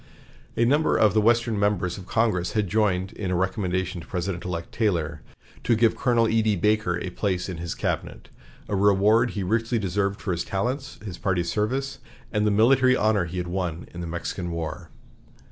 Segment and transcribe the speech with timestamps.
[0.57, 4.43] A number of the Western members of Congress had joined in a recommendation to President
[4.43, 5.21] elect Taylor
[5.63, 6.55] to give Colonel E.D.
[6.55, 8.29] Baker a place in his cabinet,
[8.67, 11.99] a reward he richly deserved for his talents, his party service,
[12.31, 14.89] and the military honor he had won in the Mexican War.